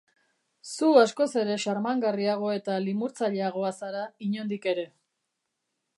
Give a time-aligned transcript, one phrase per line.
[0.69, 4.91] Zu askoz ere xarmangarriago eta limurtzaileagoa zara inondik ere.